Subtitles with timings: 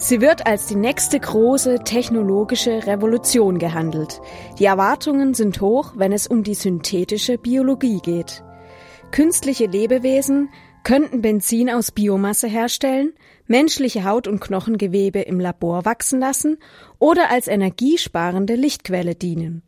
[0.00, 4.20] Sie wird als die nächste große technologische Revolution gehandelt.
[4.60, 8.44] Die Erwartungen sind hoch, wenn es um die synthetische Biologie geht.
[9.10, 10.50] Künstliche Lebewesen
[10.84, 13.12] könnten Benzin aus Biomasse herstellen,
[13.48, 16.58] menschliche Haut- und Knochengewebe im Labor wachsen lassen
[17.00, 19.62] oder als energiesparende Lichtquelle dienen.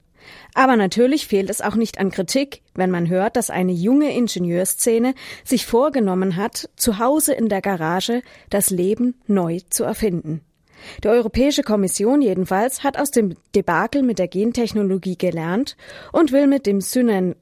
[0.55, 5.15] Aber natürlich fehlt es auch nicht an Kritik, wenn man hört, dass eine junge Ingenieursszene
[5.45, 10.41] sich vorgenommen hat, zu Hause in der Garage das Leben neu zu erfinden.
[11.05, 15.77] Die Europäische Kommission jedenfalls hat aus dem Debakel mit der Gentechnologie gelernt
[16.13, 17.35] und will mit dem Synergene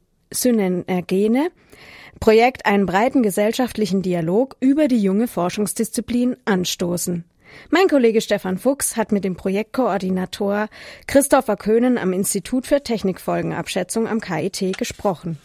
[2.20, 7.24] Projekt einen breiten gesellschaftlichen Dialog über die junge Forschungsdisziplin anstoßen.
[7.70, 10.68] Mein Kollege Stefan Fuchs hat mit dem Projektkoordinator
[11.06, 15.38] Christopher Köhnen am Institut für Technikfolgenabschätzung am KIT gesprochen.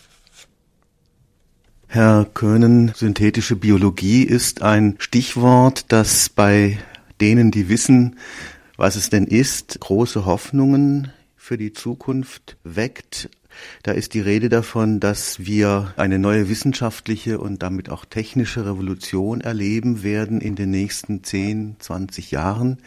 [1.88, 6.80] Herr Köhnen, synthetische Biologie ist ein Stichwort, das bei
[7.22, 8.18] denen, die wissen,
[8.78, 13.30] was es denn ist, große Hoffnungen für die Zukunft weckt.
[13.84, 19.42] Da ist die Rede davon, dass wir eine neue wissenschaftliche und damit auch technische Revolution
[19.42, 22.78] erleben werden in den nächsten 10, 20 Jahren.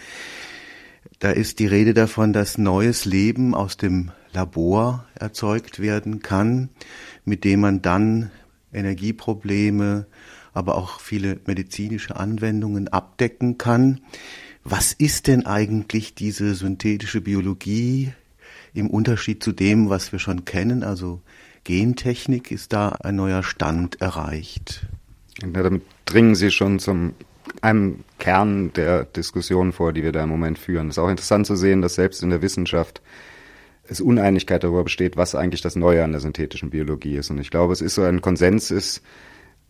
[1.18, 6.68] Da ist die Rede davon, dass neues Leben aus dem Labor erzeugt werden kann,
[7.24, 8.30] mit dem man dann
[8.72, 10.06] Energieprobleme,
[10.52, 14.00] aber auch viele medizinische Anwendungen abdecken kann.
[14.64, 18.12] Was ist denn eigentlich diese synthetische Biologie?
[18.76, 21.20] Im Unterschied zu dem, was wir schon kennen, also
[21.64, 24.86] Gentechnik, ist da ein neuer Stand erreicht.
[25.42, 27.14] Ja, damit dringen Sie schon zum
[27.62, 30.88] einem Kern der Diskussion vor, die wir da im Moment führen.
[30.88, 33.02] Es ist auch interessant zu sehen, dass selbst in der Wissenschaft
[33.88, 37.30] es Uneinigkeit darüber besteht, was eigentlich das Neue an der synthetischen Biologie ist.
[37.30, 39.02] Und ich glaube, es ist so ein Konsens ist,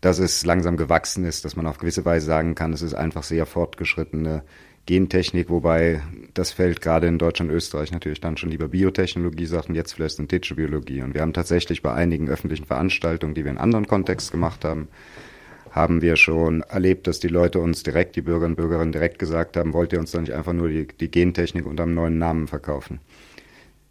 [0.01, 3.23] dass es langsam gewachsen ist, dass man auf gewisse Weise sagen kann, es ist einfach
[3.23, 4.43] sehr fortgeschrittene
[4.87, 6.01] Gentechnik, wobei
[6.33, 10.15] das Feld gerade in Deutschland, Österreich natürlich dann schon lieber Biotechnologie sagt und jetzt vielleicht
[10.15, 11.03] synthetische Biologie.
[11.03, 14.87] Und wir haben tatsächlich bei einigen öffentlichen Veranstaltungen, die wir in anderen Kontext gemacht haben,
[15.71, 19.57] haben wir schon erlebt, dass die Leute uns direkt, die Bürgerinnen und Bürger direkt gesagt
[19.57, 22.47] haben, wollt ihr uns doch nicht einfach nur die, die Gentechnik unter einem neuen Namen
[22.47, 22.99] verkaufen.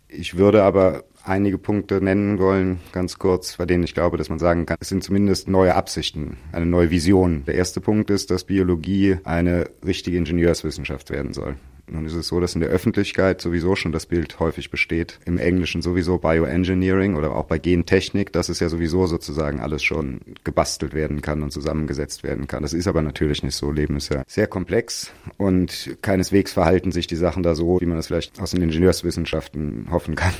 [0.08, 4.38] Ich würde aber einige Punkte nennen wollen, ganz kurz, bei denen ich glaube, dass man
[4.38, 7.44] sagen kann, es sind zumindest neue Absichten, eine neue Vision.
[7.46, 11.56] Der erste Punkt ist, dass Biologie eine richtige Ingenieurswissenschaft werden soll.
[11.88, 15.20] Nun ist es so, dass in der Öffentlichkeit sowieso schon das Bild häufig besteht.
[15.24, 20.20] Im Englischen sowieso Bioengineering oder auch bei Gentechnik, dass es ja sowieso sozusagen alles schon
[20.42, 22.62] gebastelt werden kann und zusammengesetzt werden kann.
[22.62, 23.70] Das ist aber natürlich nicht so.
[23.70, 27.96] Leben ist ja sehr komplex und keineswegs verhalten sich die Sachen da so, wie man
[27.96, 30.34] das vielleicht aus den Ingenieurswissenschaften hoffen kann.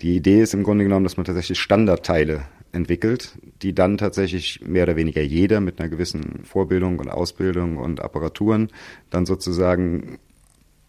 [0.00, 2.42] Die Idee ist im Grunde genommen, dass man tatsächlich Standardteile
[2.72, 8.00] entwickelt, die dann tatsächlich mehr oder weniger jeder mit einer gewissen Vorbildung und Ausbildung und
[8.00, 8.68] Apparaturen
[9.10, 10.18] dann sozusagen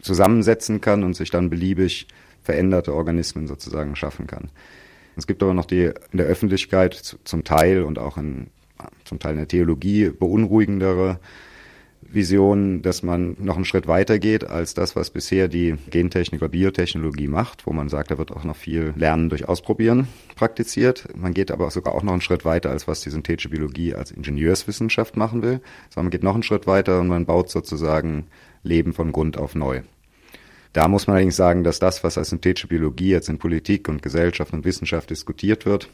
[0.00, 2.06] zusammensetzen kann und sich dann beliebig
[2.42, 4.50] veränderte Organismen sozusagen schaffen kann.
[5.16, 8.48] Es gibt aber noch die in der Öffentlichkeit zum Teil und auch in,
[9.04, 11.18] zum Teil in der Theologie beunruhigendere
[12.12, 16.48] Vision, dass man noch einen Schritt weiter geht als das, was bisher die Gentechnik oder
[16.48, 21.08] Biotechnologie macht, wo man sagt, da wird auch noch viel Lernen durch Ausprobieren praktiziert.
[21.16, 24.10] Man geht aber sogar auch noch einen Schritt weiter, als was die synthetische Biologie als
[24.10, 28.26] Ingenieurswissenschaft machen will, sondern man geht noch einen Schritt weiter und man baut sozusagen
[28.62, 29.82] Leben von Grund auf neu.
[30.72, 34.02] Da muss man allerdings sagen, dass das, was als synthetische Biologie jetzt in Politik und
[34.02, 35.88] Gesellschaft und Wissenschaft diskutiert wird,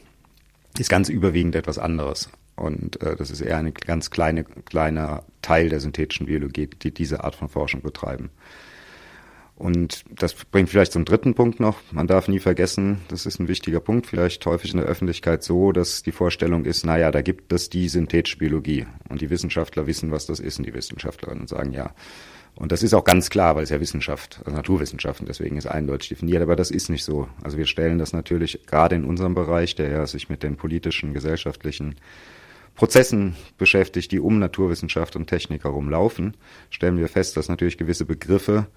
[0.77, 2.29] ist ganz überwiegend etwas anderes.
[2.57, 7.23] Und äh, das ist eher ein ganz kleine, kleiner Teil der synthetischen Biologie, die diese
[7.23, 8.31] Art von Forschung betreiben.
[9.55, 11.79] Und das bringt vielleicht zum dritten Punkt noch.
[11.91, 15.71] Man darf nie vergessen, das ist ein wichtiger Punkt, vielleicht häufig in der Öffentlichkeit so,
[15.71, 18.85] dass die Vorstellung ist, naja, da gibt es die synthetische Biologie.
[19.09, 21.91] Und die Wissenschaftler wissen, was das ist, und die Wissenschaftlerinnen sagen, ja.
[22.55, 26.09] Und das ist auch ganz klar, weil es ja Wissenschaft, also Naturwissenschaften, deswegen ist eindeutig
[26.09, 27.27] definiert, aber das ist nicht so.
[27.43, 31.13] Also wir stellen das natürlich gerade in unserem Bereich, der ja sich mit den politischen,
[31.13, 31.95] gesellschaftlichen
[32.77, 36.37] Prozessen beschäftigt, die um Naturwissenschaft und Technik herum laufen,
[36.69, 38.67] stellen wir fest, dass natürlich gewisse Begriffe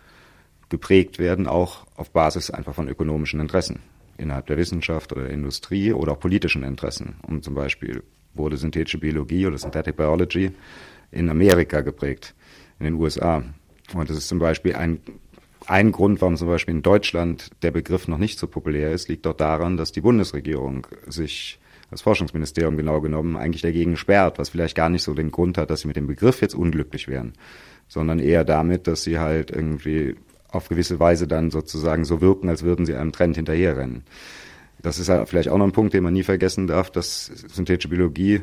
[0.71, 3.81] geprägt werden, auch auf Basis einfach von ökonomischen Interessen
[4.17, 7.17] innerhalb der Wissenschaft oder der Industrie oder auch politischen Interessen.
[7.27, 8.03] Um zum Beispiel
[8.33, 10.51] wurde synthetische Biologie oder Synthetic Biology
[11.11, 12.35] in Amerika geprägt,
[12.79, 13.45] in den USA.
[13.93, 15.01] Und das ist zum Beispiel ein,
[15.67, 19.27] ein Grund, warum zum Beispiel in Deutschland der Begriff noch nicht so populär ist, liegt
[19.27, 21.59] doch daran, dass die Bundesregierung sich
[21.91, 25.71] das Forschungsministerium genau genommen eigentlich dagegen sperrt, was vielleicht gar nicht so den Grund hat,
[25.71, 27.33] dass sie mit dem Begriff jetzt unglücklich wären,
[27.89, 30.17] sondern eher damit, dass sie halt irgendwie
[30.49, 34.05] auf gewisse Weise dann sozusagen so wirken, als würden sie einem Trend hinterherrennen.
[34.83, 37.89] Das ist ja vielleicht auch noch ein Punkt, den man nie vergessen darf, dass synthetische
[37.89, 38.43] Biologie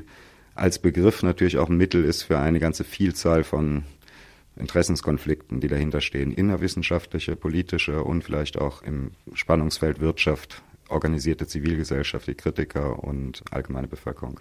[0.55, 3.83] als Begriff natürlich auch ein Mittel ist für eine ganze Vielzahl von
[4.55, 12.35] Interessenskonflikten, die dahinter stehen, innerwissenschaftliche, politische und vielleicht auch im Spannungsfeld Wirtschaft, organisierte Zivilgesellschaft, die
[12.35, 14.39] Kritiker und allgemeine Bevölkerung.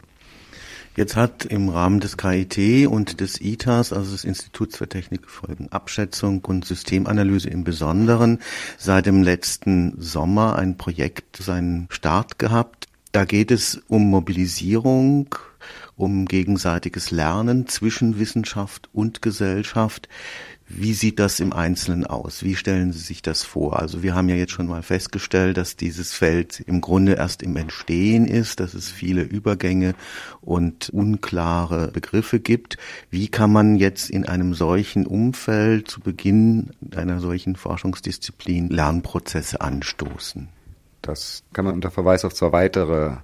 [0.97, 6.65] Jetzt hat im Rahmen des KIT und des ITAS, also des Instituts für Technikfolgenabschätzung und
[6.65, 8.39] Systemanalyse im Besonderen,
[8.79, 12.87] seit dem letzten Sommer ein Projekt seinen Start gehabt.
[13.13, 15.35] Da geht es um Mobilisierung,
[15.97, 20.09] um gegenseitiges Lernen zwischen Wissenschaft und Gesellschaft.
[20.69, 22.43] Wie sieht das im Einzelnen aus?
[22.43, 23.79] Wie stellen Sie sich das vor?
[23.79, 27.57] Also wir haben ja jetzt schon mal festgestellt, dass dieses Feld im Grunde erst im
[27.57, 29.95] Entstehen ist, dass es viele Übergänge
[30.41, 32.79] und unklare Begriffe gibt.
[33.11, 40.49] Wie kann man jetzt in einem solchen Umfeld zu Beginn einer solchen Forschungsdisziplin Lernprozesse anstoßen?
[41.01, 43.19] Das kann man unter Verweis auf zwei weitere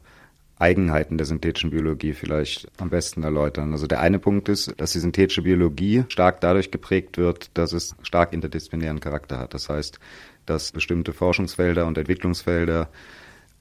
[0.63, 3.73] Eigenheiten der synthetischen Biologie vielleicht am besten erläutern.
[3.73, 7.97] Also der eine Punkt ist, dass die synthetische Biologie stark dadurch geprägt wird, dass es
[8.03, 9.55] stark interdisziplinären Charakter hat.
[9.55, 9.99] Das heißt,
[10.47, 12.89] dass bestimmte Forschungsfelder und Entwicklungsfelder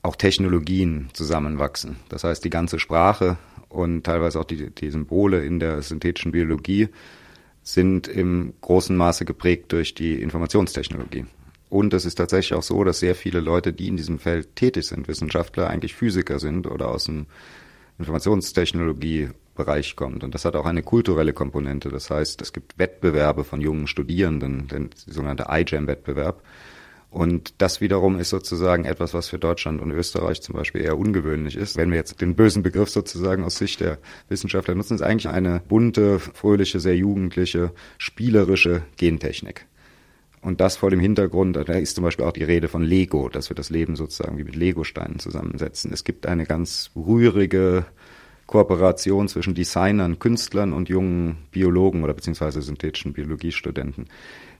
[0.03, 1.97] auch Technologien zusammenwachsen.
[2.09, 3.37] Das heißt, die ganze Sprache
[3.67, 6.89] und teilweise auch die, die Symbole in der synthetischen Biologie
[7.63, 11.25] sind im großen Maße geprägt durch die Informationstechnologie.
[11.71, 14.87] Und es ist tatsächlich auch so, dass sehr viele Leute, die in diesem Feld tätig
[14.87, 17.27] sind, Wissenschaftler, eigentlich Physiker sind oder aus dem
[17.97, 20.25] Informationstechnologiebereich kommt.
[20.25, 21.87] Und das hat auch eine kulturelle Komponente.
[21.87, 26.43] Das heißt, es gibt Wettbewerbe von jungen Studierenden, den sogenannte iGEM-Wettbewerb.
[27.09, 31.55] Und das wiederum ist sozusagen etwas, was für Deutschland und Österreich zum Beispiel eher ungewöhnlich
[31.55, 31.77] ist.
[31.77, 33.97] Wenn wir jetzt den bösen Begriff sozusagen aus Sicht der
[34.27, 39.67] Wissenschaftler nutzen, ist eigentlich eine bunte, fröhliche, sehr jugendliche, spielerische Gentechnik.
[40.41, 43.49] Und das vor dem Hintergrund, da ist zum Beispiel auch die Rede von Lego, dass
[43.49, 45.93] wir das Leben sozusagen wie mit Lego-Steinen zusammensetzen.
[45.93, 47.85] Es gibt eine ganz rührige
[48.47, 54.07] Kooperation zwischen Designern, Künstlern und jungen Biologen oder beziehungsweise synthetischen Biologiestudenten.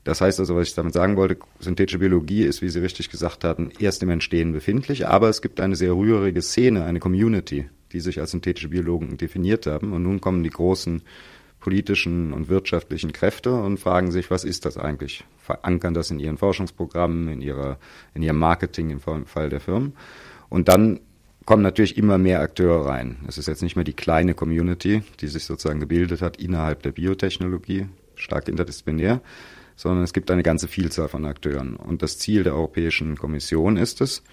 [0.04, 3.44] Das heißt also, was ich damit sagen wollte, synthetische Biologie ist, wie Sie richtig gesagt
[3.44, 8.00] hatten, erst im Entstehen befindlich, aber es gibt eine sehr rührige Szene, eine Community, die
[8.00, 9.92] sich als synthetische Biologen definiert haben.
[9.92, 11.02] Und nun kommen die großen
[11.62, 15.24] politischen und wirtschaftlichen Kräfte und fragen sich, was ist das eigentlich?
[15.38, 17.78] Verankern das in ihren Forschungsprogrammen, in, ihrer,
[18.14, 19.94] in ihrem Marketing im Fall der Firmen.
[20.48, 21.00] Und dann
[21.46, 23.18] kommen natürlich immer mehr Akteure rein.
[23.28, 26.90] Es ist jetzt nicht mehr die kleine Community, die sich sozusagen gebildet hat innerhalb der
[26.90, 27.86] Biotechnologie,
[28.16, 29.20] stark interdisziplinär,
[29.76, 31.76] sondern es gibt eine ganze Vielzahl von Akteuren.
[31.76, 34.24] Und das Ziel der Europäischen Kommission ist es,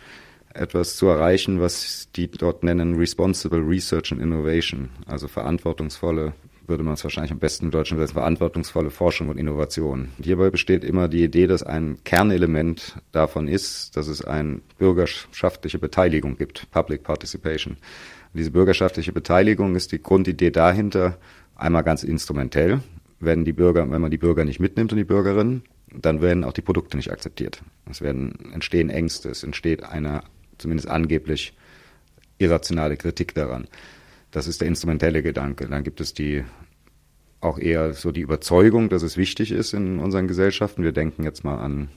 [0.51, 6.33] etwas zu erreichen, was die dort nennen Responsible Research and Innovation, also verantwortungsvolle
[6.69, 10.09] würde man es wahrscheinlich am besten in Deutschland als verantwortungsvolle Forschung und Innovation.
[10.21, 16.37] Hierbei besteht immer die Idee, dass ein Kernelement davon ist, dass es eine bürgerschaftliche Beteiligung
[16.37, 17.73] gibt, Public Participation.
[17.73, 21.17] Und diese bürgerschaftliche Beteiligung ist die Grundidee dahinter,
[21.55, 22.81] einmal ganz instrumentell,
[23.19, 25.63] wenn die Bürger, wenn man die Bürger nicht mitnimmt und die Bürgerinnen,
[25.93, 27.61] dann werden auch die Produkte nicht akzeptiert.
[27.89, 30.21] Es werden entstehen Ängste, es entsteht eine
[30.57, 31.53] zumindest angeblich
[32.37, 33.67] irrationale Kritik daran.
[34.31, 35.67] Das ist der instrumentelle Gedanke.
[35.67, 36.43] Dann gibt es die
[37.41, 40.83] auch eher so die Überzeugung, dass es wichtig ist in unseren Gesellschaften.
[40.83, 41.89] Wir denken jetzt mal an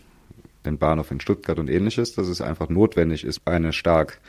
[0.64, 4.20] den Bahnhof in Stuttgart und ähnliches, dass es einfach notwendig ist, eine stark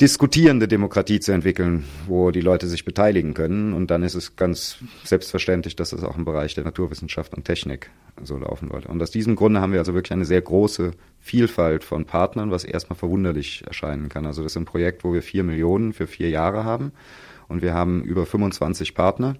[0.00, 3.72] diskutierende Demokratie zu entwickeln, wo die Leute sich beteiligen können.
[3.72, 7.90] Und dann ist es ganz selbstverständlich, dass das auch im Bereich der Naturwissenschaft und Technik
[8.22, 8.88] so laufen wollte.
[8.88, 10.92] Und aus diesem Grunde haben wir also wirklich eine sehr große
[11.28, 14.24] Vielfalt von Partnern, was erstmal verwunderlich erscheinen kann.
[14.24, 16.92] Also das ist ein Projekt, wo wir vier Millionen für vier Jahre haben.
[17.48, 19.36] Und wir haben über 25 Partner.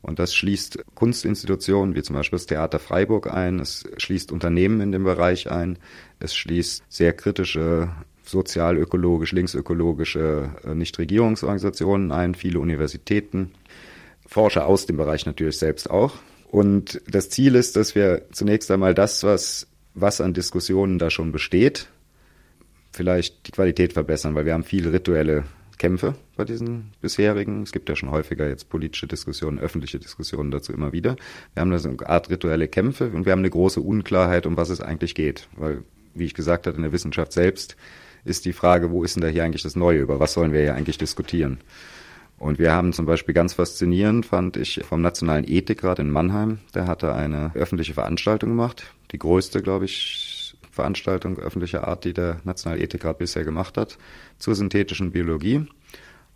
[0.00, 4.92] Und das schließt Kunstinstitutionen wie zum Beispiel das Theater Freiburg ein, es schließt Unternehmen in
[4.92, 5.80] dem Bereich ein,
[6.20, 7.90] es schließt sehr kritische
[8.24, 13.50] sozialökologisch, linksökologische äh, Nichtregierungsorganisationen ein, viele Universitäten,
[14.24, 16.12] Forscher aus dem Bereich natürlich selbst auch.
[16.48, 19.66] Und das Ziel ist, dass wir zunächst einmal das, was,
[20.00, 21.88] was an Diskussionen da schon besteht,
[22.92, 25.44] vielleicht die Qualität verbessern, weil wir haben viele rituelle
[25.78, 27.62] Kämpfe bei diesen bisherigen.
[27.62, 31.16] Es gibt ja schon häufiger jetzt politische Diskussionen, öffentliche Diskussionen dazu immer wieder.
[31.54, 34.56] Wir haben da so eine Art rituelle Kämpfe und wir haben eine große Unklarheit, um
[34.56, 35.48] was es eigentlich geht.
[35.56, 35.82] Weil,
[36.14, 37.76] wie ich gesagt habe, in der Wissenschaft selbst
[38.24, 40.00] ist die Frage, wo ist denn da hier eigentlich das Neue?
[40.00, 41.58] Über was sollen wir hier eigentlich diskutieren?
[42.38, 46.86] Und wir haben zum Beispiel ganz faszinierend, fand ich, vom Nationalen Ethikrat in Mannheim, der
[46.86, 52.80] hatte eine öffentliche Veranstaltung gemacht, die größte, glaube ich, Veranstaltung öffentlicher Art, die der Nationale
[52.80, 53.98] Ethikrat bisher gemacht hat,
[54.38, 55.66] zur synthetischen Biologie.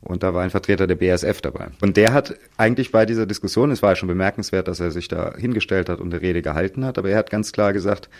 [0.00, 1.68] Und da war ein Vertreter der BASF dabei.
[1.80, 5.06] Und der hat eigentlich bei dieser Diskussion, es war ja schon bemerkenswert, dass er sich
[5.06, 8.11] da hingestellt hat und eine Rede gehalten hat, aber er hat ganz klar gesagt,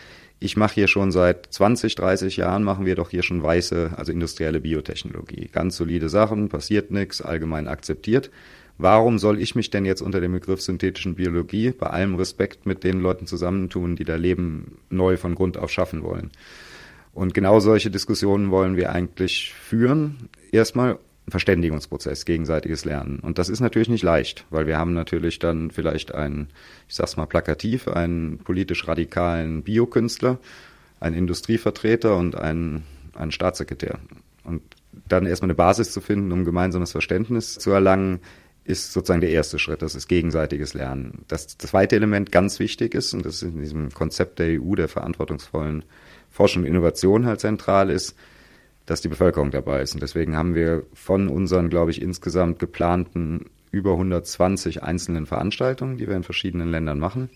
[0.40, 4.12] ich mache hier schon seit 20, 30 Jahren, machen wir doch hier schon weiße, also
[4.12, 5.48] industrielle Biotechnologie.
[5.52, 8.30] Ganz solide Sachen, passiert nichts, allgemein akzeptiert.
[8.78, 12.82] warum soll ich mich denn jetzt unter dem Begriff synthetischen Biologie bei allem Respekt mit
[12.82, 16.30] den Leuten zusammentun, die da Leben neu von Grund auf schaffen wollen?
[17.12, 20.30] Und genau solche Diskussionen wollen wir eigentlich führen.
[20.50, 20.98] Erstmal
[21.28, 23.20] Verständigungsprozess, gegenseitiges Lernen.
[23.20, 26.48] Und das ist natürlich nicht leicht, weil wir haben natürlich dann vielleicht einen,
[26.88, 30.38] ich sag's mal plakativ, einen politisch radikalen Biokünstler,
[30.98, 33.98] einen Industrievertreter und einen, einen Staatssekretär.
[34.44, 34.62] Und
[35.08, 38.20] dann erstmal eine Basis zu finden, um gemeinsames Verständnis zu erlangen,
[38.64, 41.24] ist sozusagen der erste Schritt, das ist gegenseitiges Lernen.
[41.28, 44.88] Das, zweite Element ganz wichtig ist, und das ist in diesem Konzept der EU der
[44.88, 45.84] verantwortungsvollen
[46.30, 48.16] Forschung und Innovation halt zentral ist,
[48.86, 49.94] dass die Bevölkerung dabei ist.
[49.94, 56.06] Und deswegen haben wir von unseren, glaube ich, insgesamt geplanten über 120 einzelnen Veranstaltungen, die
[56.06, 57.30] wir in verschiedenen Ländern machen,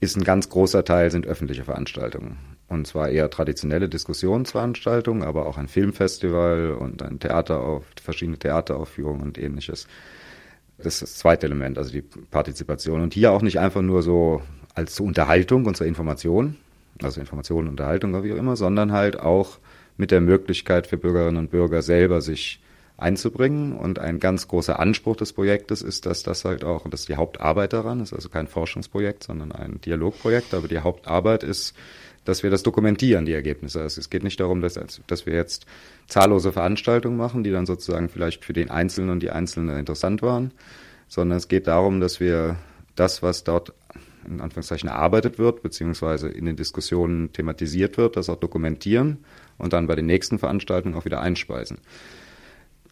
[0.00, 2.38] ist ein ganz großer Teil sind öffentliche Veranstaltungen.
[2.68, 9.38] Und zwar eher traditionelle Diskussionsveranstaltungen, aber auch ein Filmfestival und ein Theater verschiedene Theateraufführungen und
[9.38, 9.86] ähnliches.
[10.78, 13.00] Das ist das zweite Element, also die Partizipation.
[13.00, 14.42] Und hier auch nicht einfach nur so
[14.74, 16.56] als zur Unterhaltung und zur Information,
[17.02, 19.58] also Information, Unterhaltung oder wie auch immer, sondern halt auch
[19.96, 22.60] mit der Möglichkeit für Bürgerinnen und Bürger selber sich
[22.96, 23.72] einzubringen.
[23.72, 27.08] Und ein ganz großer Anspruch des Projektes ist, dass das halt auch, und das ist
[27.08, 31.74] die Hauptarbeit daran, ist also kein Forschungsprojekt, sondern ein Dialogprojekt, aber die Hauptarbeit ist,
[32.24, 33.80] dass wir das dokumentieren, die Ergebnisse.
[33.80, 35.66] Also es geht nicht darum, dass, dass wir jetzt
[36.08, 40.50] zahllose Veranstaltungen machen, die dann sozusagen vielleicht für den Einzelnen und die Einzelne interessant waren,
[41.08, 42.56] sondern es geht darum, dass wir
[42.96, 43.72] das, was dort
[44.26, 49.18] in Anführungszeichen erarbeitet wird, beziehungsweise in den Diskussionen thematisiert wird, das auch dokumentieren
[49.58, 51.78] und dann bei den nächsten Veranstaltungen auch wieder einspeisen.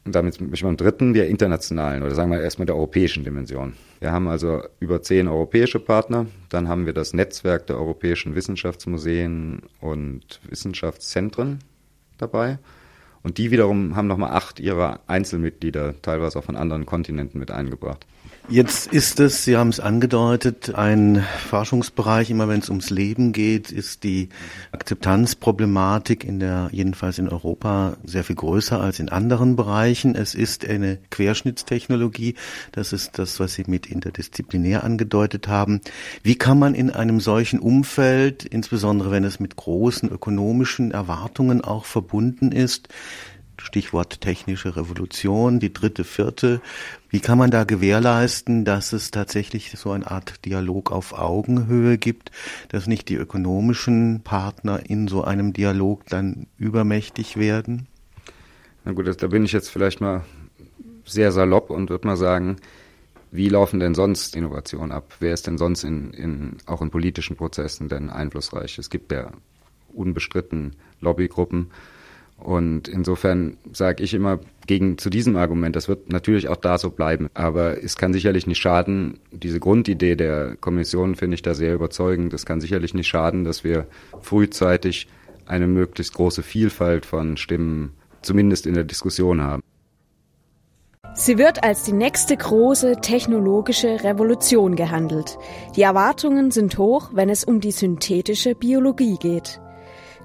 [0.05, 3.73] Und damit bin ich beim dritten, der internationalen oder sagen wir erstmal der europäischen Dimension.
[4.01, 6.27] Wir haben also über zehn europäische Partner.
[6.51, 11.61] Dann haben wir das Netzwerk der europäischen Wissenschaftsmuseen und Wissenschaftszentren
[12.19, 12.59] dabei.
[13.23, 18.07] Und die wiederum haben nochmal acht ihrer Einzelmitglieder, teilweise auch von anderen Kontinenten, mit eingebracht.
[18.51, 23.73] Jetzt ist es, Sie haben es angedeutet, ein Forschungsbereich, immer wenn es ums Leben geht,
[23.73, 24.29] ist die
[24.71, 30.15] Akzeptanzproblematik in der, jedenfalls in Europa, sehr viel größer als in anderen Bereichen.
[30.15, 32.35] Es ist eine Querschnittstechnologie.
[32.73, 35.81] Das ist das, was Sie mit interdisziplinär angedeutet haben.
[36.23, 41.87] Wie kann man in einem solchen Umfeld, insbesondere wenn es mit großen ökonomischen Erwartungen auch
[41.87, 42.91] verbunden ist,
[43.59, 46.61] Stichwort technische Revolution, die dritte, vierte.
[47.09, 52.31] Wie kann man da gewährleisten, dass es tatsächlich so eine Art Dialog auf Augenhöhe gibt,
[52.69, 57.87] dass nicht die ökonomischen Partner in so einem Dialog dann übermächtig werden?
[58.85, 60.25] Na gut, da bin ich jetzt vielleicht mal
[61.05, 62.57] sehr salopp und würde mal sagen,
[63.31, 65.13] wie laufen denn sonst Innovationen ab?
[65.19, 68.79] Wer ist denn sonst in, in, auch in politischen Prozessen denn einflussreich?
[68.79, 69.33] Es gibt ja
[69.93, 71.71] unbestritten Lobbygruppen,
[72.45, 76.91] und insofern sage ich immer gegen zu diesem Argument, das wird natürlich auch da so
[76.91, 77.31] bleiben.
[77.33, 82.35] Aber es kann sicherlich nicht schaden, diese Grundidee der Kommission finde ich da sehr überzeugend.
[82.35, 83.87] Es kann sicherlich nicht schaden, dass wir
[84.21, 85.09] frühzeitig
[85.47, 89.63] eine möglichst große Vielfalt von Stimmen zumindest in der Diskussion haben.
[91.15, 95.39] Sie wird als die nächste große technologische Revolution gehandelt.
[95.77, 99.61] Die Erwartungen sind hoch, wenn es um die synthetische Biologie geht.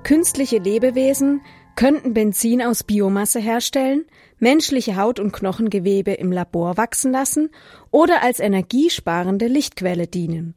[0.04, 1.42] Künstliche Lebewesen
[1.80, 4.04] könnten Benzin aus Biomasse herstellen,
[4.38, 7.52] menschliche Haut und Knochengewebe im Labor wachsen lassen
[7.90, 10.56] oder als energiesparende Lichtquelle dienen.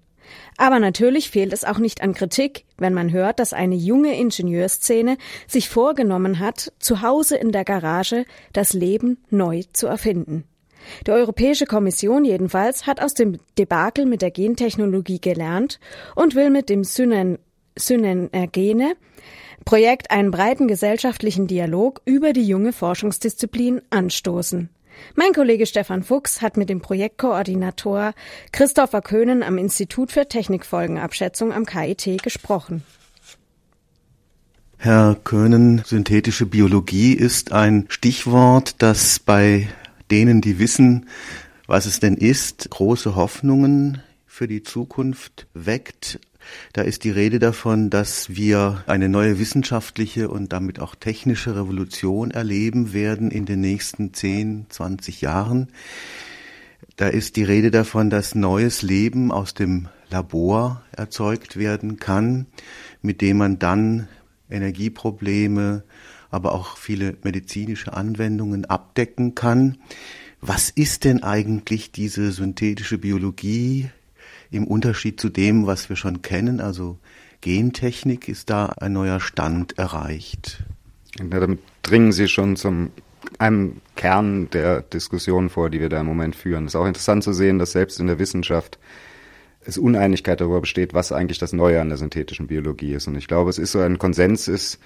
[0.56, 5.16] Aber natürlich fehlt es auch nicht an Kritik, wenn man hört, dass eine junge Ingenieursszene
[5.46, 10.42] sich vorgenommen hat, zu Hause in der Garage das Leben neu zu erfinden.
[11.06, 15.78] Die Europäische Kommission jedenfalls hat aus dem Debakel mit der Gentechnologie gelernt
[16.16, 17.36] und will mit dem Synergene
[19.64, 24.68] Projekt einen breiten gesellschaftlichen Dialog über die junge Forschungsdisziplin anstoßen.
[25.14, 28.12] Mein Kollege Stefan Fuchs hat mit dem Projektkoordinator
[28.52, 32.82] Christopher Köhnen am Institut für Technikfolgenabschätzung am KIT gesprochen.
[34.78, 39.68] Herr Köhnen, synthetische Biologie ist ein Stichwort, das bei
[40.10, 41.06] denen, die wissen,
[41.68, 46.18] was es denn ist, große Hoffnungen für die Zukunft weckt.
[46.72, 52.30] Da ist die Rede davon, dass wir eine neue wissenschaftliche und damit auch technische Revolution
[52.30, 55.68] erleben werden in den nächsten 10, 20 Jahren.
[56.96, 62.46] Da ist die Rede davon, dass neues Leben aus dem Labor erzeugt werden kann,
[63.00, 64.08] mit dem man dann
[64.50, 65.84] Energieprobleme,
[66.30, 69.78] aber auch viele medizinische Anwendungen abdecken kann.
[70.40, 73.90] Was ist denn eigentlich diese synthetische Biologie,
[74.52, 76.98] im Unterschied zu dem, was wir schon kennen, also
[77.40, 80.62] Gentechnik, ist da ein neuer Stand erreicht.
[81.18, 82.90] Ja, damit dringen Sie schon zum
[83.38, 86.66] einem Kern der Diskussion vor, die wir da im Moment führen.
[86.66, 88.78] Es ist auch interessant zu sehen, dass selbst in der Wissenschaft
[89.64, 93.06] es Uneinigkeit darüber besteht, was eigentlich das Neue an der synthetischen Biologie ist.
[93.06, 94.78] Und ich glaube, es ist so ein Konsens ist,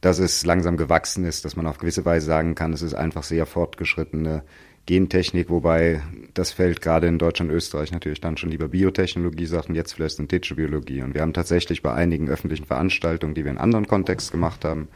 [0.00, 3.22] dass es langsam gewachsen ist, dass man auf gewisse Weise sagen kann, es ist einfach
[3.22, 4.42] sehr fortgeschrittene
[4.86, 6.00] Gentechnik, wobei
[6.32, 10.16] das Feld gerade in Deutschland, Österreich natürlich dann schon lieber Biotechnologie sagt und jetzt vielleicht
[10.16, 11.02] synthetische Biologie.
[11.02, 14.88] Und wir haben tatsächlich bei einigen öffentlichen Veranstaltungen, die wir in anderen Kontext gemacht haben,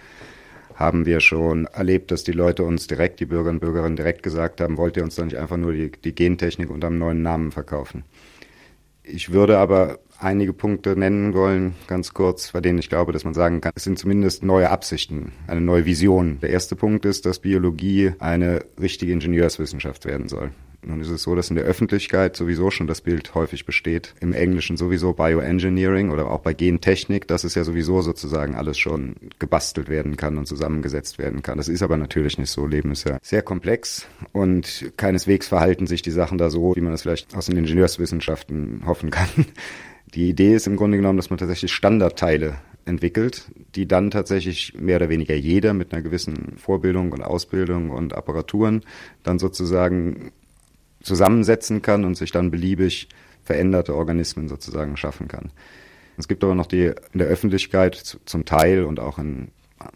[0.76, 4.60] haben wir schon erlebt, dass die Leute uns direkt, die Bürgerinnen und Bürger direkt gesagt
[4.60, 7.52] haben, wollt ihr uns doch nicht einfach nur die, die Gentechnik unter einem neuen Namen
[7.52, 8.04] verkaufen.
[9.02, 13.34] Ich würde aber einige Punkte nennen wollen, ganz kurz, bei denen ich glaube, dass man
[13.34, 16.38] sagen kann, es sind zumindest neue Absichten, eine neue Vision.
[16.40, 20.50] Der erste Punkt ist, dass Biologie eine richtige Ingenieurswissenschaft werden soll.
[20.82, 24.14] Nun ist es so, dass in der Öffentlichkeit sowieso schon das Bild häufig besteht.
[24.20, 29.16] Im Englischen sowieso Bioengineering oder auch bei Gentechnik, dass es ja sowieso sozusagen alles schon
[29.38, 31.58] gebastelt werden kann und zusammengesetzt werden kann.
[31.58, 32.66] Das ist aber natürlich nicht so.
[32.66, 36.92] Leben ist ja sehr komplex und keineswegs verhalten sich die Sachen da so, wie man
[36.92, 39.28] das vielleicht aus den Ingenieurswissenschaften hoffen kann.
[40.14, 44.96] Die Idee ist im Grunde genommen, dass man tatsächlich Standardteile entwickelt, die dann tatsächlich mehr
[44.96, 48.82] oder weniger jeder mit einer gewissen Vorbildung und Ausbildung und Apparaturen
[49.22, 50.32] dann sozusagen
[51.02, 53.08] zusammensetzen kann und sich dann beliebig
[53.44, 55.52] veränderte Organismen sozusagen schaffen kann.
[56.16, 59.48] Es gibt aber noch die in der Öffentlichkeit zum Teil und auch in,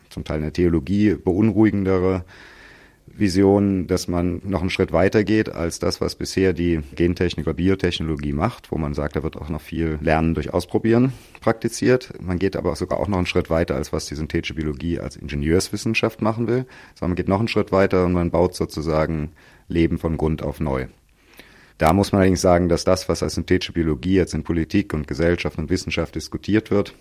[0.08, 2.24] zum Teil in der Theologie beunruhigendere
[3.06, 7.54] Vision, dass man noch einen Schritt weiter geht als das, was bisher die Gentechnik oder
[7.54, 12.12] Biotechnologie macht, wo man sagt, da wird auch noch viel Lernen durch Ausprobieren praktiziert.
[12.20, 15.16] Man geht aber sogar auch noch einen Schritt weiter, als was die synthetische Biologie als
[15.16, 19.32] Ingenieurswissenschaft machen will, sondern man geht noch einen Schritt weiter und man baut sozusagen
[19.68, 20.86] Leben von Grund auf neu.
[21.78, 25.06] Da muss man allerdings sagen, dass das, was als synthetische Biologie jetzt in Politik und
[25.06, 26.94] Gesellschaft und Wissenschaft diskutiert wird,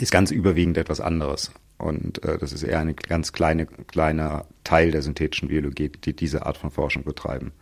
[0.00, 1.52] ist ganz überwiegend etwas anderes.
[1.78, 6.44] Und äh, das ist eher ein ganz kleine, kleiner Teil der synthetischen Biologie, die diese
[6.44, 7.52] Art von Forschung betreiben.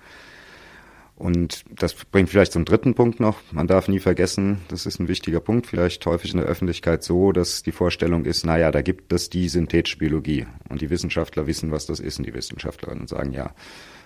[1.16, 3.40] Und das bringt vielleicht zum dritten Punkt noch.
[3.50, 7.32] Man darf nie vergessen, das ist ein wichtiger Punkt, vielleicht häufig in der Öffentlichkeit so,
[7.32, 10.46] dass die Vorstellung ist, naja, da gibt es die synthetische Biologie.
[10.68, 13.54] Und die Wissenschaftler wissen, was das ist, und die Wissenschaftlerinnen sagen, ja.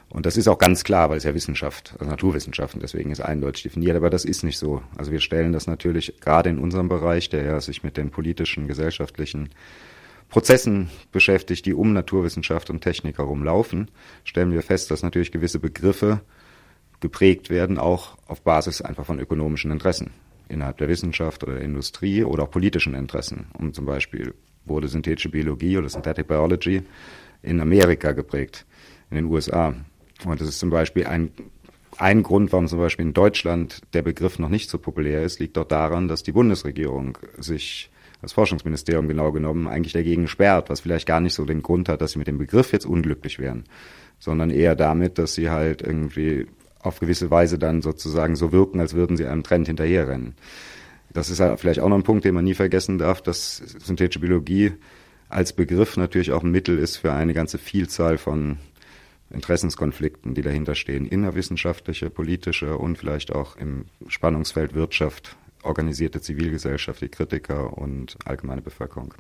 [0.08, 3.64] Und das ist auch ganz klar, weil es ja Wissenschaft, also Naturwissenschaften, deswegen ist eindeutig
[3.64, 4.82] definiert, aber das ist nicht so.
[4.96, 8.68] Also wir stellen das natürlich gerade in unserem Bereich, der ja sich mit den politischen,
[8.68, 9.50] gesellschaftlichen
[10.30, 13.90] Prozessen beschäftigt, die um Naturwissenschaft und Technik herum laufen,
[14.24, 16.20] stellen wir fest, dass natürlich gewisse Begriffe
[17.00, 20.12] geprägt werden, auch auf Basis einfach von ökonomischen Interessen
[20.48, 23.46] innerhalb der Wissenschaft oder der Industrie oder auch politischen Interessen.
[23.58, 26.82] Um zum Beispiel wurde synthetische Biologie oder Synthetic Biology
[27.42, 28.66] in Amerika geprägt,
[29.10, 29.74] in den USA.
[30.24, 31.30] Und das ist zum Beispiel ein,
[31.96, 35.56] ein Grund, warum zum Beispiel in Deutschland der Begriff noch nicht so populär ist, liegt
[35.56, 37.90] doch daran, dass die Bundesregierung sich
[38.22, 42.00] das Forschungsministerium genau genommen eigentlich dagegen sperrt, was vielleicht gar nicht so den Grund hat,
[42.00, 43.64] dass sie mit dem Begriff jetzt unglücklich wären,
[44.18, 46.46] sondern eher damit, dass sie halt irgendwie
[46.82, 50.34] auf gewisse Weise dann sozusagen so wirken, als würden sie einem Trend hinterherrennen.
[51.12, 54.20] Das ist ja vielleicht auch noch ein Punkt, den man nie vergessen darf, dass synthetische
[54.20, 54.72] Biologie
[55.28, 58.58] als Begriff natürlich auch ein Mittel ist für eine ganze Vielzahl von
[59.30, 67.08] Interessenskonflikten, die dahinter stehen, innerwissenschaftliche, politische und vielleicht auch im Spannungsfeld Wirtschaft, organisierte Zivilgesellschaft, die
[67.08, 69.14] Kritiker und allgemeine Bevölkerung.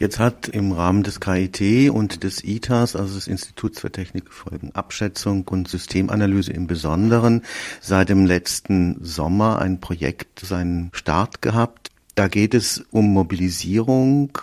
[0.00, 5.66] Jetzt hat im Rahmen des KIT und des ITAS, also des Instituts für Technikfolgenabschätzung und
[5.66, 7.42] Systemanalyse im Besonderen,
[7.80, 11.90] seit dem letzten Sommer ein Projekt seinen Start gehabt.
[12.14, 14.38] Da geht es um Mobilisierung,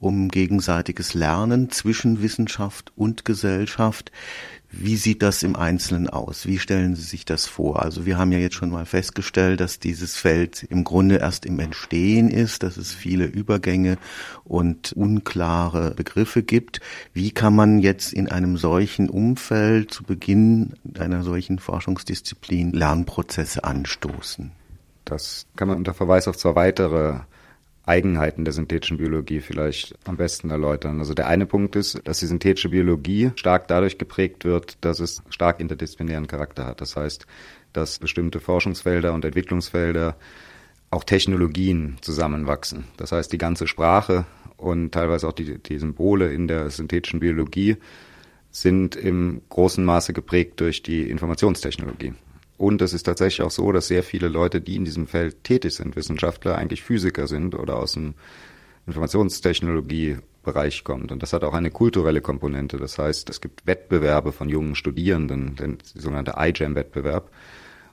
[0.00, 4.10] um gegenseitiges Lernen zwischen Wissenschaft und Gesellschaft.
[4.70, 6.46] Wie sieht das im Einzelnen aus?
[6.46, 7.82] Wie stellen Sie sich das vor?
[7.82, 11.58] Also wir haben ja jetzt schon mal festgestellt, dass dieses Feld im Grunde erst im
[11.58, 13.96] Entstehen ist, dass es viele Übergänge
[14.44, 16.80] und unklare Begriffe gibt.
[17.14, 24.52] Wie kann man jetzt in einem solchen Umfeld zu Beginn einer solchen Forschungsdisziplin Lernprozesse anstoßen?
[25.06, 27.20] Das kann man unter Verweis auf zwei weitere
[27.88, 30.98] Eigenheiten der synthetischen Biologie vielleicht am besten erläutern.
[30.98, 35.22] Also der eine Punkt ist, dass die synthetische Biologie stark dadurch geprägt wird, dass es
[35.30, 36.80] stark interdisziplinären Charakter hat.
[36.80, 37.26] Das heißt,
[37.72, 40.16] dass bestimmte Forschungsfelder und Entwicklungsfelder
[40.90, 42.84] auch Technologien zusammenwachsen.
[42.98, 47.76] Das heißt, die ganze Sprache und teilweise auch die, die Symbole in der synthetischen Biologie
[48.50, 52.14] sind im großen Maße geprägt durch die Informationstechnologie.
[52.58, 55.74] Und es ist tatsächlich auch so, dass sehr viele Leute, die in diesem Feld tätig
[55.74, 58.14] sind, Wissenschaftler, eigentlich Physiker sind oder aus dem
[58.86, 61.12] Informationstechnologiebereich kommt.
[61.12, 62.76] Und das hat auch eine kulturelle Komponente.
[62.76, 67.30] Das heißt, es gibt Wettbewerbe von jungen Studierenden, den sogenannte iGEM-Wettbewerb.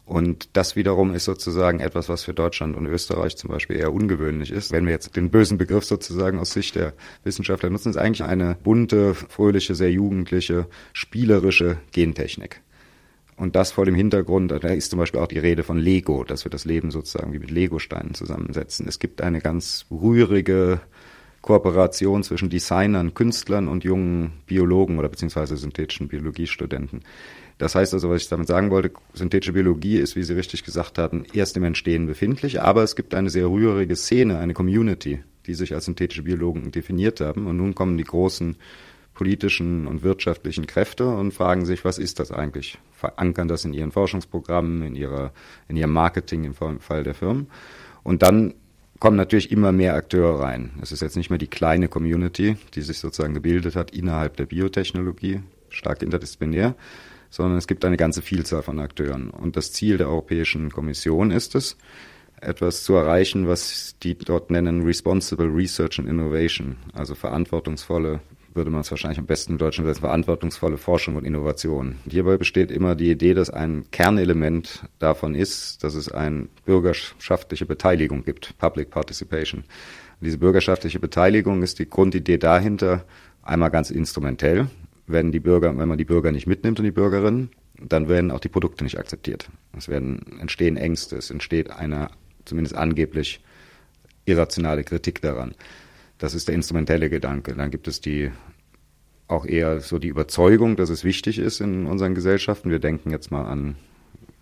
[0.04, 4.52] Und das wiederum ist sozusagen etwas, was für Deutschland und Österreich zum Beispiel eher ungewöhnlich
[4.52, 4.72] ist.
[4.72, 8.56] Wenn wir jetzt den bösen Begriff sozusagen aus Sicht der Wissenschaftler nutzen, ist eigentlich eine
[8.64, 12.62] bunte, fröhliche, sehr jugendliche, spielerische Gentechnik.
[13.38, 16.46] Und das vor dem Hintergrund, da ist zum Beispiel auch die Rede von Lego, dass
[16.46, 18.88] wir das Leben sozusagen wie mit Lego-Steinen zusammensetzen.
[18.88, 20.80] Es gibt eine ganz rührige
[21.42, 27.02] Kooperation zwischen Designern, Künstlern und jungen Biologen oder beziehungsweise synthetischen Biologiestudenten.
[27.58, 30.98] Das heißt also, was ich damit sagen wollte, synthetische Biologie ist, wie Sie richtig gesagt
[30.98, 35.54] hatten, erst im Entstehen befindlich, aber es gibt eine sehr rührige Szene, eine Community, die
[35.54, 37.48] sich als synthetische Biologen definiert haben.
[37.48, 38.58] Und nun kommen die großen
[39.16, 42.78] politischen und wirtschaftlichen Kräfte und fragen sich, was ist das eigentlich?
[42.92, 45.32] Verankern das in ihren Forschungsprogrammen, in, ihrer,
[45.68, 47.48] in ihrem Marketing im Fall der Firmen.
[48.04, 48.54] Und dann
[49.00, 50.72] kommen natürlich immer mehr Akteure rein.
[50.82, 54.46] Es ist jetzt nicht mehr die kleine Community, die sich sozusagen gebildet hat innerhalb der
[54.46, 56.76] Biotechnologie, stark interdisziplinär,
[57.30, 59.30] sondern es gibt eine ganze Vielzahl von Akteuren.
[59.30, 61.78] Und das Ziel der Europäischen Kommission ist es,
[62.42, 68.22] etwas zu erreichen, was die dort nennen Responsible Research and Innovation, also verantwortungsvolle
[68.56, 71.98] würde man es wahrscheinlich am besten im Deutschen übersetzen, verantwortungsvolle Forschung und Innovation.
[72.10, 78.24] hierbei besteht immer die Idee, dass ein Kernelement davon ist, dass es eine bürgerschaftliche Beteiligung
[78.24, 79.62] gibt, Public Participation.
[79.62, 83.06] Und diese bürgerschaftliche Beteiligung ist die Grundidee dahinter,
[83.44, 84.68] einmal ganz instrumentell,
[85.08, 88.40] wenn die Bürger, wenn man die Bürger nicht mitnimmt und die Bürgerinnen, dann werden auch
[88.40, 89.50] die Produkte nicht akzeptiert.
[89.78, 92.10] Es werden, entstehen Ängste, es entsteht eine
[92.46, 93.42] zumindest angeblich
[94.26, 95.54] irrationale Kritik daran.
[96.18, 97.54] Das ist der instrumentelle Gedanke.
[97.56, 98.32] Dann gibt es die
[99.28, 102.70] auch eher so die Überzeugung, dass es wichtig ist in unseren Gesellschaften.
[102.70, 103.76] Wir denken jetzt mal an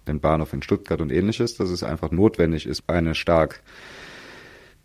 [0.07, 3.61] den Bahnhof in Stuttgart und ähnliches, dass es einfach notwendig ist, eine stark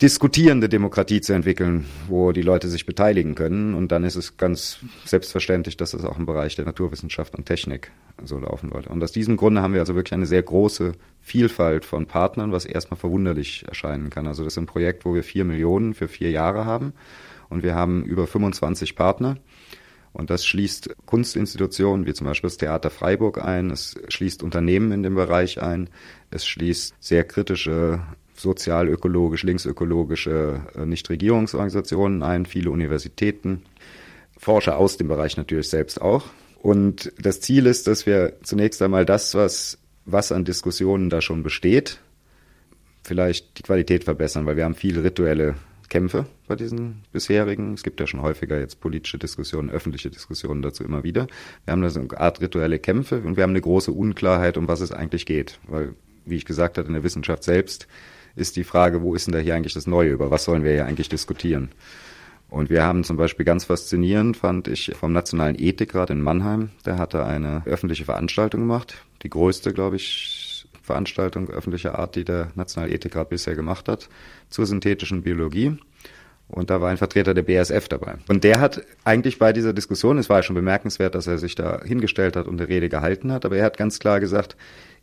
[0.00, 3.74] diskutierende Demokratie zu entwickeln, wo die Leute sich beteiligen können.
[3.74, 7.90] Und dann ist es ganz selbstverständlich, dass das auch im Bereich der Naturwissenschaft und Technik
[8.24, 8.90] so laufen wollte.
[8.90, 12.64] Und aus diesem Grunde haben wir also wirklich eine sehr große Vielfalt von Partnern, was
[12.64, 14.28] erstmal verwunderlich erscheinen kann.
[14.28, 16.92] Also das ist ein Projekt, wo wir vier Millionen für vier Jahre haben.
[17.48, 19.36] Und wir haben über 25 Partner.
[20.12, 25.02] Und das schließt Kunstinstitutionen wie zum Beispiel das Theater Freiburg ein, es schließt Unternehmen in
[25.02, 25.90] dem Bereich ein,
[26.30, 28.00] es schließt sehr kritische
[28.38, 33.62] sozialökologisch, linksökologische äh, Nichtregierungsorganisationen ein, viele Universitäten,
[34.38, 36.24] Forscher aus dem Bereich natürlich selbst auch.
[36.62, 41.42] Und das Ziel ist, dass wir zunächst einmal das, was, was an Diskussionen da schon
[41.42, 41.98] besteht,
[43.02, 45.54] vielleicht die Qualität verbessern, weil wir haben viele rituelle
[45.88, 47.74] Kämpfe bei diesen bisherigen.
[47.74, 51.26] Es gibt ja schon häufiger jetzt politische Diskussionen, öffentliche Diskussionen dazu immer wieder.
[51.64, 54.68] Wir haben da so eine Art rituelle Kämpfe und wir haben eine große Unklarheit, um
[54.68, 55.58] was es eigentlich geht.
[55.66, 55.94] Weil,
[56.26, 57.88] wie ich gesagt habe, in der Wissenschaft selbst
[58.38, 60.10] ist die Frage, wo ist denn da hier eigentlich das Neue?
[60.10, 61.70] Über was sollen wir hier eigentlich diskutieren?
[62.50, 66.98] Und wir haben zum Beispiel ganz faszinierend, fand ich, vom Nationalen Ethikrat in Mannheim, der
[66.98, 72.92] hatte eine öffentliche Veranstaltung gemacht, die größte, glaube ich, Veranstaltung öffentlicher Art, die der Nationale
[72.92, 74.08] Ethikrat bisher gemacht hat,
[74.48, 75.76] zur synthetischen Biologie.
[76.48, 78.14] Und da war ein Vertreter der BASF dabei.
[78.26, 81.54] Und der hat eigentlich bei dieser Diskussion, es war ja schon bemerkenswert, dass er sich
[81.54, 84.56] da hingestellt hat und eine Rede gehalten hat, aber er hat ganz klar gesagt,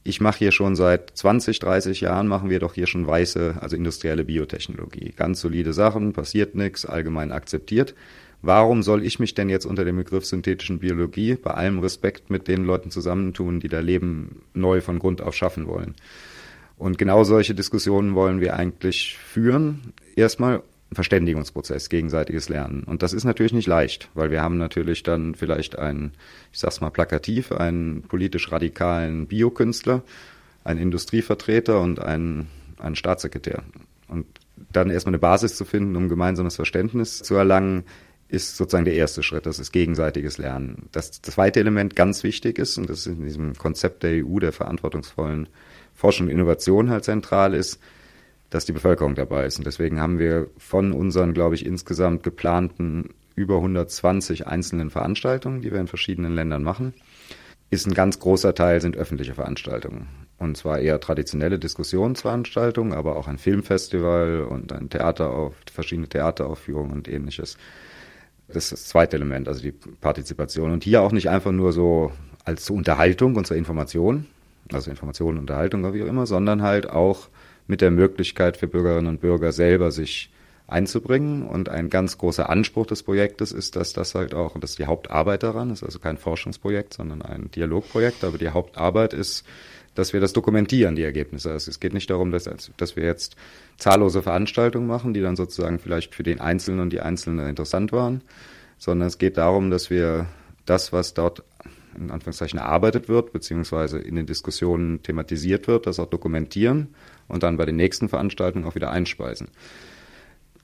[0.07, 3.75] ich mache hier schon seit 20, 30 Jahren, machen wir doch hier schon weiße, also
[3.75, 5.13] industrielle Biotechnologie.
[5.17, 7.95] Ganz solide Sachen, passiert nichts, allgemein akzeptiert.
[8.43, 12.47] Warum soll ich mich denn jetzt unter dem Begriff synthetischen Biologie bei allem Respekt mit
[12.47, 15.95] den Leuten zusammentun, die da Leben neu von Grund auf schaffen wollen?
[16.77, 19.93] Und genau solche Diskussionen wollen wir eigentlich führen.
[20.15, 20.61] Erstmal
[20.95, 22.84] Verständigungsprozess, gegenseitiges Lernen.
[22.84, 26.13] Und das ist natürlich nicht leicht, weil wir haben natürlich dann vielleicht einen,
[26.51, 30.03] ich sag's mal plakativ, einen politisch radikalen Biokünstler,
[30.63, 32.47] einen Industrievertreter und einen,
[32.79, 33.63] einen Staatssekretär.
[34.08, 34.25] Und
[34.71, 37.84] dann erstmal eine Basis zu finden, um gemeinsames Verständnis zu erlangen,
[38.27, 40.89] ist sozusagen der erste Schritt, das ist gegenseitiges Lernen.
[40.91, 44.51] Das, zweite Element ganz wichtig ist, und das ist in diesem Konzept der EU, der
[44.51, 45.47] verantwortungsvollen
[45.93, 47.79] Forschung und Innovation halt zentral ist,
[48.55, 49.57] dass die Bevölkerung dabei ist.
[49.57, 55.73] Und deswegen haben wir von unseren, glaube ich, insgesamt geplanten über 120 einzelnen Veranstaltungen, die
[55.73, 56.93] wir in verschiedenen Ländern machen,
[57.69, 60.07] ist ein ganz großer Teil sind öffentliche Veranstaltungen.
[60.37, 67.09] Und zwar eher traditionelle Diskussionsveranstaltungen, aber auch ein Filmfestival und ein Theater verschiedene Theateraufführungen und
[67.09, 67.57] ähnliches.
[68.47, 70.71] Das ist das zweite Element, also die Partizipation.
[70.71, 72.13] Und hier auch nicht einfach nur so
[72.45, 74.27] als zur Unterhaltung und zur Information,
[74.71, 77.27] also Information, Unterhaltung, wie auch immer, sondern halt auch
[77.67, 80.30] mit der Möglichkeit für Bürgerinnen und Bürger selber sich
[80.67, 81.43] einzubringen.
[81.43, 84.80] Und ein ganz großer Anspruch des Projektes ist, dass das halt auch, und das ist
[84.80, 89.45] die Hauptarbeit daran, ist also kein Forschungsprojekt, sondern ein Dialogprojekt, aber die Hauptarbeit ist,
[89.93, 91.51] dass wir das dokumentieren, die Ergebnisse.
[91.51, 93.36] Also es geht nicht darum, dass, dass wir jetzt
[93.78, 98.21] zahllose Veranstaltungen machen, die dann sozusagen vielleicht für den Einzelnen und die Einzelne interessant waren,
[98.78, 100.28] sondern es geht darum, dass wir
[100.65, 101.43] das, was dort
[101.95, 106.95] in Anführungszeichen erarbeitet wird, beziehungsweise in den Diskussionen thematisiert wird, das auch dokumentieren
[107.27, 109.47] und dann bei den nächsten Veranstaltungen auch wieder einspeisen.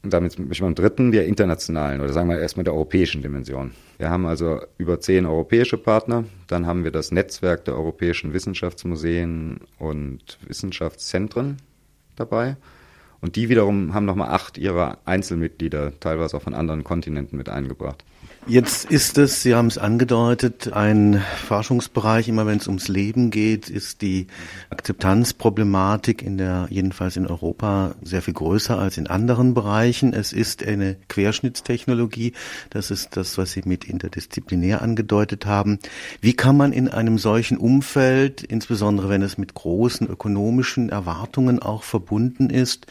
[0.03, 3.71] Und damit bin ich beim dritten, der internationalen oder sagen wir erstmal der europäischen Dimension.
[3.99, 6.25] Wir haben also über zehn europäische Partner.
[6.47, 11.57] Dann haben wir das Netzwerk der europäischen Wissenschaftsmuseen und Wissenschaftszentren
[12.15, 12.57] dabei.
[13.21, 18.03] Und die wiederum haben nochmal acht ihrer Einzelmitglieder, teilweise auch von anderen Kontinenten, mit eingebracht.
[18.47, 23.69] Jetzt ist es, Sie haben es angedeutet, ein Forschungsbereich, immer wenn es ums Leben geht,
[23.69, 24.25] ist die
[24.71, 30.13] Akzeptanzproblematik in der, jedenfalls in Europa, sehr viel größer als in anderen Bereichen.
[30.13, 32.33] Es ist eine Querschnittstechnologie.
[32.71, 35.77] Das ist das, was Sie mit interdisziplinär angedeutet haben.
[36.19, 41.83] Wie kann man in einem solchen Umfeld, insbesondere wenn es mit großen ökonomischen Erwartungen auch
[41.83, 42.87] verbunden ist,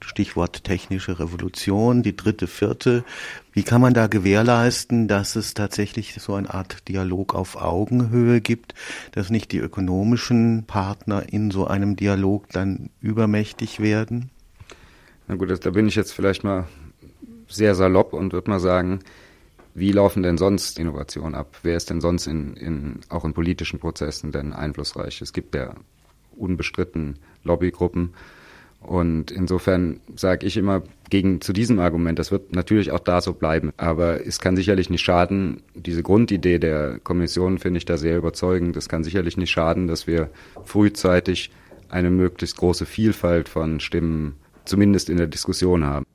[0.00, 3.04] Stichwort technische Revolution, die dritte, vierte.
[3.52, 8.74] Wie kann man da gewährleisten, dass es tatsächlich so eine Art Dialog auf Augenhöhe gibt,
[9.12, 14.30] dass nicht die ökonomischen Partner in so einem Dialog dann übermächtig werden?
[15.28, 16.66] Na gut, da bin ich jetzt vielleicht mal
[17.48, 19.00] sehr salopp und würde mal sagen,
[19.74, 21.58] wie laufen denn sonst Innovationen ab?
[21.62, 25.20] Wer ist denn sonst in, in, auch in politischen Prozessen denn einflussreich?
[25.20, 25.74] Es gibt ja
[26.34, 28.14] unbestritten Lobbygruppen,
[28.86, 33.32] und insofern sage ich immer gegen zu diesem Argument, das wird natürlich auch da so
[33.32, 33.72] bleiben.
[33.76, 38.76] Aber es kann sicherlich nicht schaden, diese Grundidee der Kommission finde ich da sehr überzeugend.
[38.76, 40.30] Es kann sicherlich nicht schaden, dass wir
[40.64, 41.50] frühzeitig
[41.88, 46.06] eine möglichst große Vielfalt von Stimmen zumindest in der Diskussion haben.